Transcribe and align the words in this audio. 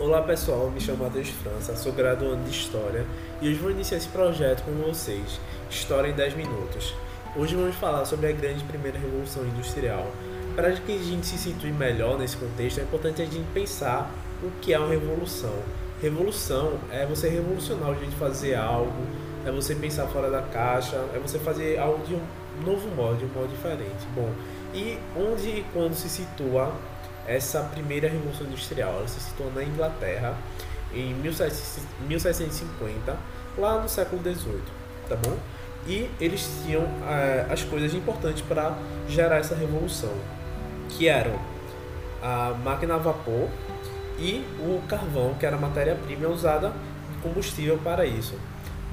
Olá 0.00 0.22
pessoal, 0.22 0.70
me 0.70 0.80
chamo 0.80 1.04
Matheus 1.04 1.28
França, 1.28 1.76
sou 1.76 1.92
graduando 1.92 2.42
de 2.44 2.50
História 2.50 3.04
e 3.42 3.50
hoje 3.50 3.58
vou 3.58 3.70
iniciar 3.70 3.98
esse 3.98 4.08
projeto 4.08 4.62
com 4.62 4.72
vocês, 4.72 5.38
História 5.68 6.08
em 6.08 6.14
10 6.14 6.36
Minutos. 6.36 6.94
Hoje 7.36 7.54
vamos 7.54 7.76
falar 7.76 8.06
sobre 8.06 8.28
a 8.28 8.32
grande 8.32 8.64
primeira 8.64 8.98
revolução 8.98 9.44
industrial. 9.44 10.10
Para 10.56 10.72
que 10.72 10.92
a 10.92 10.98
gente 10.98 11.26
se 11.26 11.36
situe 11.36 11.70
melhor 11.70 12.18
nesse 12.18 12.34
contexto, 12.38 12.80
é 12.80 12.82
importante 12.82 13.20
a 13.20 13.26
gente 13.26 13.46
pensar 13.52 14.10
o 14.42 14.50
que 14.62 14.72
é 14.72 14.78
uma 14.78 14.88
revolução. 14.88 15.52
Revolução 16.00 16.78
é 16.90 17.04
você 17.04 17.28
revolucionar 17.28 17.90
o 17.90 17.94
jeito 17.94 18.12
de 18.12 18.16
fazer 18.16 18.54
algo, 18.54 19.06
é 19.44 19.50
você 19.50 19.74
pensar 19.74 20.06
fora 20.06 20.30
da 20.30 20.40
caixa, 20.40 20.96
é 21.14 21.18
você 21.18 21.38
fazer 21.38 21.78
algo 21.78 22.02
de 22.06 22.14
um 22.14 22.22
novo 22.64 22.88
modo, 22.96 23.18
de 23.18 23.26
um 23.26 23.28
modo 23.38 23.48
diferente. 23.48 24.06
Bom, 24.14 24.32
e 24.72 24.98
onde 25.14 25.46
e 25.46 25.66
quando 25.74 25.92
se 25.92 26.08
situa 26.08 26.72
essa 27.26 27.62
primeira 27.62 28.08
revolução 28.08 28.46
industrial? 28.46 28.92
Ela 28.92 29.08
se 29.08 29.20
situa 29.20 29.50
na 29.54 29.62
Inglaterra 29.62 30.36
em 30.92 31.14
1750, 31.14 33.16
lá 33.56 33.80
no 33.80 33.88
século 33.88 34.20
XVIII, 34.22 34.60
tá 35.08 35.16
bom? 35.16 35.38
E 35.86 36.10
eles 36.20 36.46
tinham 36.62 36.82
é, 37.08 37.46
as 37.50 37.64
coisas 37.64 37.94
importantes 37.94 38.42
para 38.42 38.76
gerar 39.08 39.36
essa 39.36 39.54
revolução, 39.54 40.12
que 40.88 41.08
eram 41.08 41.38
a 42.22 42.54
máquina 42.62 42.96
a 42.96 42.98
vapor 42.98 43.48
e 44.18 44.44
o 44.58 44.82
carvão, 44.86 45.34
que 45.34 45.46
era 45.46 45.56
a 45.56 45.58
matéria-prima 45.58 46.28
usada 46.28 46.72
combustível 47.22 47.78
para 47.78 48.04
isso. 48.04 48.34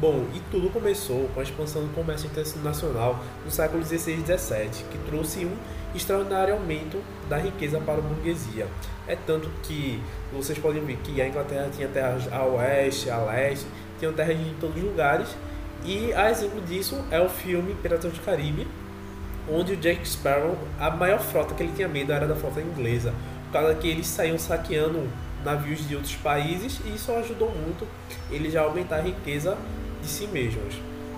Bom, 0.00 0.24
e 0.34 0.40
tudo 0.50 0.70
começou 0.70 1.28
com 1.32 1.38
a 1.38 1.42
expansão 1.44 1.82
do 1.82 1.94
comércio 1.94 2.26
internacional 2.26 3.20
no 3.44 3.50
século 3.50 3.84
XVI 3.84 4.12
e 4.12 4.36
XVII, 4.36 4.84
que 4.90 4.98
trouxe 5.06 5.46
um 5.46 5.56
extraordinário 5.94 6.54
aumento 6.54 7.00
da 7.28 7.38
riqueza 7.38 7.78
para 7.78 7.98
a 7.98 8.00
burguesia. 8.00 8.66
É 9.06 9.14
tanto 9.14 9.48
que 9.62 10.02
vocês 10.32 10.58
podem 10.58 10.84
ver 10.84 10.96
que 10.96 11.22
a 11.22 11.28
Inglaterra 11.28 11.70
tinha 11.72 11.86
terras 11.86 12.30
a 12.32 12.42
oeste, 12.42 13.08
a 13.08 13.18
leste, 13.18 13.66
tinha 13.96 14.10
terras 14.10 14.36
em 14.36 14.54
todos 14.60 14.76
os 14.76 14.82
lugares, 14.82 15.28
e 15.84 16.12
a 16.14 16.28
exemplo 16.28 16.60
disso 16.62 17.00
é 17.12 17.20
o 17.20 17.28
filme 17.28 17.74
Piratas 17.74 18.12
do 18.12 18.20
Caribe, 18.20 18.66
onde 19.48 19.74
o 19.74 19.76
Jack 19.76 20.08
Sparrow, 20.08 20.58
a 20.80 20.90
maior 20.90 21.20
frota 21.20 21.54
que 21.54 21.62
ele 21.62 21.72
tinha 21.72 21.86
medo 21.86 22.12
era 22.12 22.26
da 22.26 22.34
frota 22.34 22.60
inglesa, 22.60 23.14
por 23.46 23.60
causa 23.60 23.74
que 23.76 23.86
eles 23.86 24.08
saíam 24.08 24.38
saqueando 24.38 25.08
navios 25.44 25.86
de 25.86 25.94
outros 25.94 26.16
países 26.16 26.80
e 26.84 26.94
isso 26.94 27.12
ajudou 27.12 27.50
muito 27.50 27.86
ele 28.30 28.50
já 28.50 28.62
aumentar 28.62 28.96
a 28.96 29.02
riqueza 29.02 29.56
de 30.04 30.10
si 30.10 30.26
mesmos. 30.26 30.74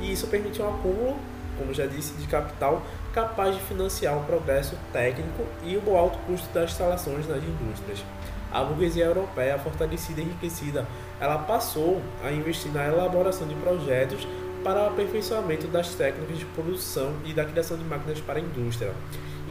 E 0.00 0.12
isso 0.12 0.26
permitiu 0.26 0.64
um 0.64 0.70
acúmulo, 0.70 1.16
como 1.58 1.74
já 1.74 1.86
disse, 1.86 2.14
de 2.14 2.26
capital 2.26 2.82
capaz 3.12 3.54
de 3.54 3.60
financiar 3.62 4.16
o 4.16 4.24
progresso 4.24 4.76
técnico 4.92 5.44
e 5.64 5.76
o 5.76 5.96
alto 5.96 6.18
custo 6.26 6.52
das 6.54 6.70
instalações 6.70 7.28
nas 7.28 7.42
indústrias. 7.42 8.02
A 8.50 8.64
burguesia 8.64 9.04
europeia, 9.04 9.58
fortalecida 9.58 10.20
e 10.20 10.24
enriquecida, 10.24 10.86
ela 11.20 11.38
passou 11.38 12.00
a 12.24 12.32
investir 12.32 12.72
na 12.72 12.86
elaboração 12.86 13.46
de 13.46 13.54
projetos 13.56 14.26
para 14.64 14.82
o 14.82 14.86
aperfeiçoamento 14.88 15.66
das 15.68 15.94
técnicas 15.94 16.38
de 16.38 16.44
produção 16.46 17.14
e 17.24 17.32
da 17.32 17.44
criação 17.44 17.76
de 17.76 17.84
máquinas 17.84 18.20
para 18.20 18.38
a 18.38 18.42
indústria. 18.42 18.92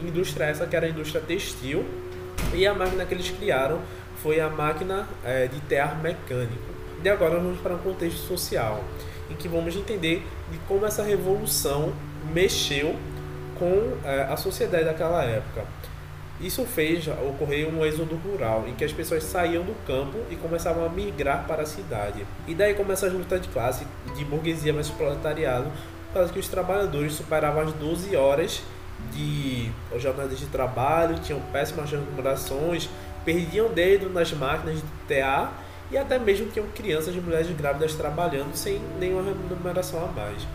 Indústria 0.02 0.44
essa 0.44 0.66
que 0.66 0.76
era 0.76 0.86
a 0.86 0.88
indústria 0.88 1.20
textil, 1.20 1.84
e 2.54 2.66
a 2.66 2.74
máquina 2.74 3.04
que 3.04 3.14
eles 3.14 3.30
criaram 3.30 3.80
foi 4.22 4.40
a 4.40 4.48
máquina 4.48 5.08
é, 5.24 5.46
de 5.46 5.60
tear 5.60 6.00
mecânico. 6.00 6.79
E 7.02 7.08
agora 7.08 7.38
vamos 7.38 7.60
para 7.60 7.74
um 7.74 7.78
contexto 7.78 8.18
social 8.18 8.82
em 9.30 9.34
que 9.34 9.48
vamos 9.48 9.76
entender 9.76 10.26
de 10.50 10.58
como 10.66 10.84
essa 10.84 11.02
revolução 11.02 11.92
mexeu 12.32 12.96
com 13.58 13.92
é, 14.04 14.22
a 14.24 14.36
sociedade 14.36 14.84
daquela 14.84 15.22
época. 15.22 15.64
Isso 16.40 16.64
fez 16.64 17.06
ocorrer 17.06 17.68
um 17.68 17.84
êxodo 17.84 18.16
rural, 18.16 18.64
em 18.66 18.74
que 18.74 18.82
as 18.82 18.92
pessoas 18.92 19.22
saíam 19.24 19.62
do 19.62 19.74
campo 19.86 20.18
e 20.30 20.36
começavam 20.36 20.86
a 20.86 20.88
migrar 20.88 21.46
para 21.46 21.62
a 21.62 21.66
cidade. 21.66 22.26
E 22.48 22.54
daí 22.54 22.72
começa 22.72 23.06
a 23.06 23.10
luta 23.10 23.38
de 23.38 23.48
classe, 23.48 23.86
de 24.16 24.24
burguesia 24.24 24.72
mais 24.72 24.88
proletariado, 24.88 25.70
causa 26.14 26.32
que 26.32 26.38
os 26.38 26.48
trabalhadores 26.48 27.12
superavam 27.12 27.62
as 27.62 27.72
12 27.74 28.16
horas 28.16 28.62
de 29.12 29.70
jornadas 29.98 30.38
de 30.38 30.46
trabalho, 30.46 31.18
tinham 31.18 31.40
péssimas 31.52 31.90
remunerações, 31.90 32.88
perdiam 33.24 33.68
dedo 33.68 34.08
nas 34.08 34.32
máquinas 34.32 34.76
de 34.76 34.82
TA 35.06 35.52
e 35.90 35.98
até 35.98 36.18
mesmo 36.18 36.50
tinham 36.50 36.66
crianças 36.68 37.14
e 37.14 37.20
mulheres 37.20 37.50
grávidas 37.56 37.94
trabalhando 37.94 38.54
sem 38.54 38.80
nenhuma 38.98 39.22
remuneração 39.22 40.04
a 40.04 40.08
mais. 40.08 40.46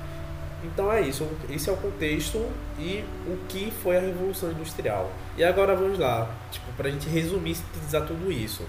Então 0.64 0.92
é 0.92 1.02
isso, 1.02 1.28
esse 1.50 1.70
é 1.70 1.74
o 1.74 1.78
contexto 1.78 2.44
e 2.80 3.04
o 3.28 3.38
que 3.48 3.72
foi 3.84 3.98
a 3.98 4.00
Revolução 4.00 4.52
Industrial. 4.52 5.12
E 5.38 5.44
agora 5.44 5.76
vamos 5.76 6.00
lá, 6.00 6.30
tipo, 6.52 6.72
pra 6.74 6.90
gente 6.90 7.08
resumir 7.08 7.52
e 7.52 7.56
sintetizar 7.56 8.06
tudo 8.06 8.32
isso, 8.32 8.64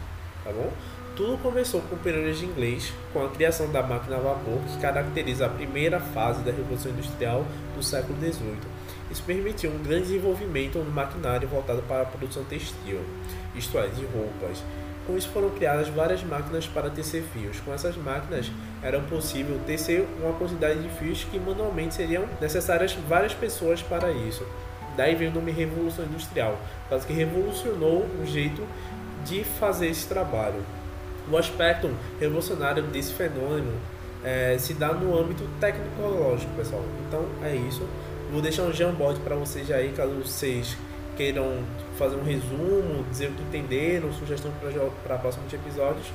tá 0.44 0.50
bom? 0.50 0.70
Tudo 1.14 1.38
começou 1.38 1.80
com 1.80 1.96
o 1.96 1.98
período 1.98 2.30
de 2.36 2.44
inglês, 2.44 2.92
com 3.12 3.24
a 3.24 3.30
criação 3.30 3.72
da 3.72 3.82
máquina 3.82 4.16
a 4.16 4.20
vapor, 4.20 4.58
que 4.68 4.78
caracteriza 4.78 5.46
a 5.46 5.48
primeira 5.48 5.98
fase 5.98 6.42
da 6.42 6.50
Revolução 6.50 6.92
Industrial 6.92 7.46
do 7.74 7.82
século 7.82 8.18
XVIII. 8.18 8.58
Isso 9.10 9.22
permitiu 9.22 9.70
um 9.70 9.78
grande 9.82 10.08
desenvolvimento 10.08 10.78
no 10.78 10.90
maquinário 10.90 11.48
voltado 11.48 11.80
para 11.82 12.02
a 12.02 12.06
produção 12.06 12.44
textil, 12.44 13.00
isto 13.54 13.78
é, 13.78 13.86
de 13.86 14.04
roupas, 14.04 14.62
com 15.06 15.16
isso 15.16 15.28
foram 15.28 15.50
criadas 15.50 15.88
várias 15.88 16.22
máquinas 16.22 16.66
para 16.66 16.90
tecer 16.90 17.22
fios. 17.32 17.60
Com 17.60 17.72
essas 17.72 17.96
máquinas 17.96 18.50
era 18.82 19.00
possível 19.00 19.58
tecer 19.66 20.06
uma 20.22 20.32
quantidade 20.32 20.80
de 20.80 20.88
fios 20.98 21.24
que 21.24 21.38
manualmente 21.38 21.94
seriam 21.94 22.24
necessárias 22.40 22.92
várias 23.08 23.32
pessoas 23.32 23.82
para 23.82 24.10
isso. 24.10 24.46
Daí 24.96 25.14
veio 25.14 25.30
o 25.30 25.34
nome 25.34 25.52
Revolução 25.52 26.04
Industrial, 26.04 26.58
que 27.06 27.12
revolucionou 27.12 28.06
o 28.20 28.26
jeito 28.26 28.66
de 29.24 29.44
fazer 29.44 29.88
esse 29.88 30.06
trabalho. 30.06 30.62
O 31.30 31.36
aspecto 31.36 31.90
revolucionário 32.18 32.82
desse 32.84 33.12
fenômeno 33.12 33.72
é, 34.24 34.56
se 34.58 34.74
dá 34.74 34.92
no 34.92 35.18
âmbito 35.18 35.44
tecnológico, 35.60 36.52
pessoal. 36.56 36.82
Então 37.06 37.26
é 37.42 37.54
isso. 37.54 37.86
Vou 38.32 38.40
deixar 38.40 38.62
um 38.62 38.72
Jamboard 38.72 39.20
para 39.20 39.36
vocês 39.36 39.70
aí, 39.70 39.92
caso 39.92 40.12
vocês 40.14 40.76
queiram 41.16 41.62
fazer 41.96 42.16
um 42.16 42.22
resumo, 42.22 43.04
dizer 43.10 43.28
o 43.28 43.32
que 43.32 43.42
entenderam, 43.42 44.12
sugestão 44.12 44.52
para 45.02 45.18
próximos 45.18 45.52
episódios. 45.52 46.06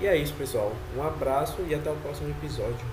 E 0.00 0.06
é 0.06 0.16
isso, 0.16 0.34
pessoal. 0.34 0.72
Um 0.96 1.02
abraço 1.02 1.56
e 1.68 1.74
até 1.74 1.90
o 1.90 1.96
próximo 1.96 2.30
episódio. 2.30 2.86